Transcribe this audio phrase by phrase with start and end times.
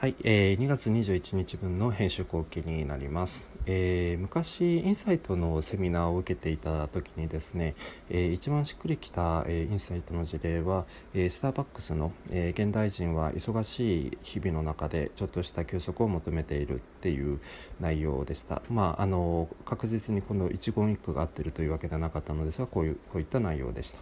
[0.00, 7.74] はい、えー、2月21日分の編集後期になります、えー、昔インサイトのセミナーを受けていた時にですね、
[8.08, 17.38] えー、一番しっくりきた、えー、インサイトの事例は、え、スターバックスの、え、現代人は忙しい日々の中でちょっとした休息を求めているっていう
[17.78, 24.00] 内容でしたまああの確実にこの一言一句が合ってるというわけではなかったのですがこういうこういった内容でした。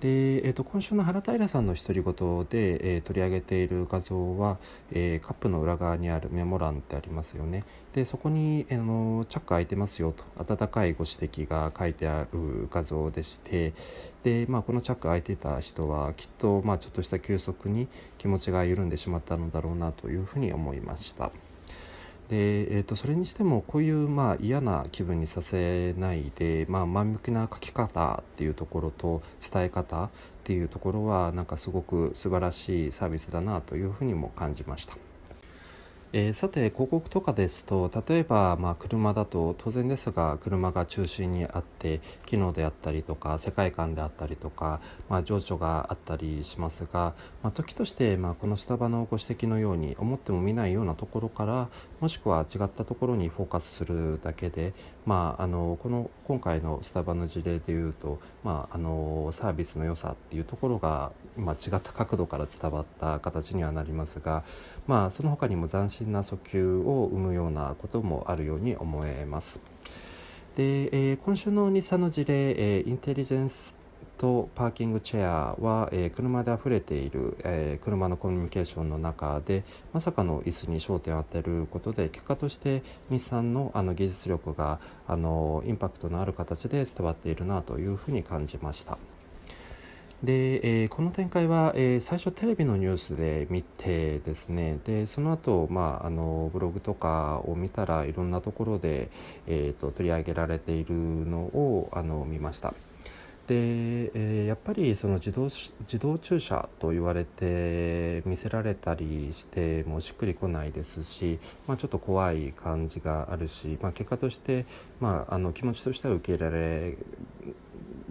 [0.00, 2.14] で、えーと、今週の原平さんの独り言
[2.50, 4.58] で、えー、取り上げている画像は、
[4.92, 7.64] えー、カップの裏側にあるメモ欄ってありますよね。
[7.94, 13.72] でそこに、あのチャック開いてますよと温かいご指摘が書いてある画像でして
[14.22, 17.88] で、まあ、このチャック開いてた人はきっと、まあ、ちょっとした休息に
[18.18, 21.30] 気持ちが緩んでしまったのだろうなというふうに思いました。
[22.28, 30.10] で、えー、とそれにしてもこういうまあ嫌な気分にさせないで、まあ、前向きな書き方っていうところと伝え方っ
[30.44, 34.96] ていうところはなんかすごく素晴らしいサービスだなというふうにも感じました。
[36.12, 51.68] えー、さて広告とかですと例えばまあ車だと当然ですが車が中心にあって機能であったりとか世界観であったりとか、まあ、情緒があったりしますが、まあ、時としてまあこのスタバのご指摘のように思っても見ないようなところから
[52.00, 54.74] もしくは違ったところにフォーカスするだけで、
[55.06, 64.44] まあ、あのこの今回のスタバの事例でいうと、まあ、あのサービスの良さっていうところが、ま、違った角度から伝わった形にはなりますが、
[64.86, 69.60] まあ、その他にも斬新な訴求を生むようなこともあるように思えます。
[70.56, 73.76] で、えー、今週の日産の事例、えー、インテリジェンス
[74.16, 88.98] とパーキングチェアは、えー、車で溢れている、えー、車のコミュニケーションの中でまさかの椅子に焦点を当てることで結果として日産のあの技術力があのインパクトのある形で伝わっているなというふうに感じました。
[90.22, 99.10] で、えー、この展開は、えー、最初テレビのニュースで見てですねでその後、まああのブログとかを見たらいろんなところで、
[99.46, 102.72] えーと、取り上げられているのをあの見ました。
[103.46, 103.54] で、
[104.14, 114.66] えー、やっぱりその自動自動駐車と言われて見せられたりしてもしっくりこないですし、まあ、ちょっと怖い感じがあるし、まあ、結果として、
[115.00, 116.96] まあ、あの気持ちとしては受け入れられ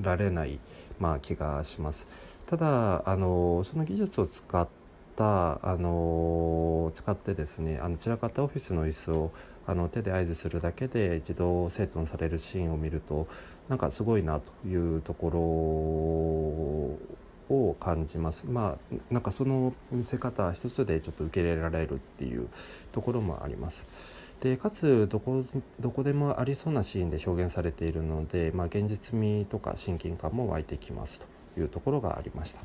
[0.00, 0.58] られない、
[0.98, 2.06] まあ、気がします。
[2.46, 4.68] ただあのその技術を使っ
[5.16, 9.30] たあの使ってですねあの散らかったオフィスの椅子を
[9.66, 13.26] あの手で合図するだけで自動整頓されるシーンを見ると
[13.68, 18.46] なんかすごいなというところを感じます。
[18.46, 22.48] まあなんかその見せ方一つでちょっと受け入れられるっていう
[22.92, 23.86] ところもあります。
[24.40, 25.44] でかつどこ
[25.80, 31.20] どこでもありそうなシーンで表現されているので、まあ、現実味とか親近感も湧いてきます
[31.54, 32.60] というところがありました。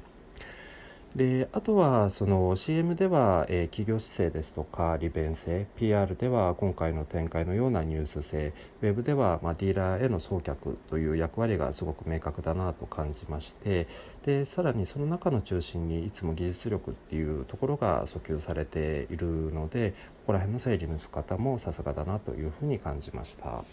[1.15, 8.53] であとはその CM では、えー、企業姿勢ですとか利便性 PR では今回の展開のようなニュース性
[8.83, 13.87] ウェブでは、まあ、ディーラーへの送客という役割がすごく明確だなと感じまして
[14.23, 19.95] でさらにその中の中心にいつも技術力っていうところが訴求されているのでこ
[20.27, 23.63] こら辺の整理の仕方もさすがだなというふうに感じました。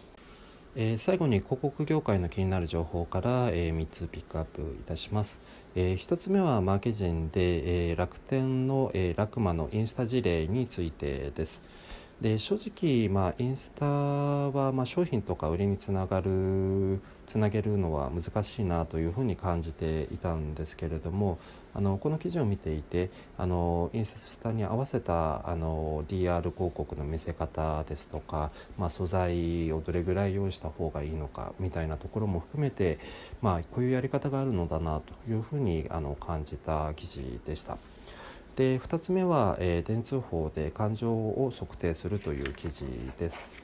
[0.78, 5.40] え、最後に広告業界の気になる情報から、え、3つピックアップいたします。
[5.74, 11.62] え、1つ目はマーケジンで、え、楽天の、えー、ラクマのインスタ事例についてです。
[12.20, 21.38] で正直、まあ、インスタは、まあ、商品とか売りにつながるつなげるのは難しいなというふうに感じていたんですけれども
[21.74, 32.98] あのこの記事を見ていてあのインスタに合わせたあの DR 広告の見せ方ですとか、まあ、素材をどれぐらい用意した方がいいのかみたいなところも含めて、
[33.42, 37.76] まあ、こういうやり方があるのだなというふうにあの感じた記事でした。
[38.56, 42.84] で2つ目は、えー、電通報で感情を測定するという記事
[43.18, 43.54] です。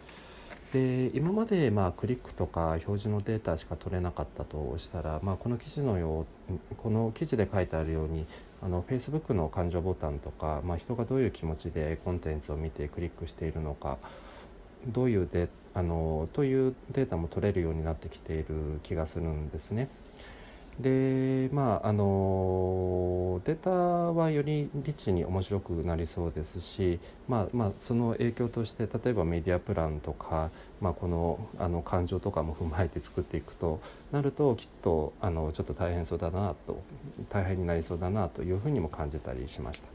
[0.72, 8.26] で今まで、まあ、クリックとか表示のデータしか取れなかったとしたら、まあ、この記事のようこの記事で書いてあるように
[8.62, 13.98] あの Facebook の感情ボタンとか、まあ、人がどういう気持ちでコンテンツを見てクリックしているのか
[14.86, 19.88] どういうデあのというデータも取れるようになってきている気がするんですね。
[20.80, 26.98] でまああのデータはよりリッチに面白くなりそうですし、
[27.28, 33.80] まあまあ、その影響として例えばメディアプランとか、まあ、このあの感情とかも踏まえて作っていくと
[34.12, 36.82] なるときっとあのちょっと大変そうだなと
[37.28, 39.88] 大変になりそうだなというふうにも感じたりしました。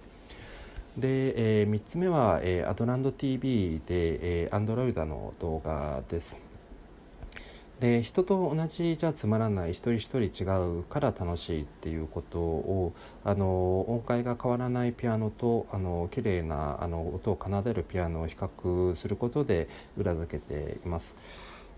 [0.97, 6.46] で、えー、3つ目は、えー、アドランド TV で、えー、アンドロイドの動画です。
[7.79, 12.93] で人と同じじゃつまらない一人一人違うから楽しいっていうことを
[13.23, 21.15] あの音階が変わらないピアノとあの綺麗なあの音を奏でるピアノを比較することで裏付けています。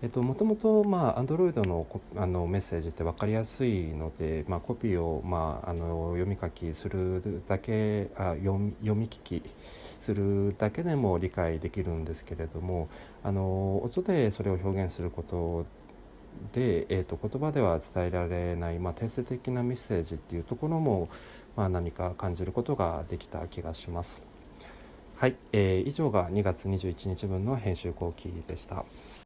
[0.02, 1.86] えっと、もともと、まあ、Android の
[2.16, 8.72] あのメッセージって分かりやすいので、まあ、コピーを、まあ、あの読み書きするだけあ読み
[9.10, 9.42] 聞き
[10.00, 12.88] するだけでも理解できるんですけれども
[13.22, 15.79] あの音でそれを表現することで、
[16.52, 21.08] でえーと、言葉では伝えられない、まあ、定性的なメッセージっていうところも、
[21.56, 24.22] まあ、何か感じることができた気がします。
[25.16, 28.84] はい、えー、以上が2月21日分の編集後期でした。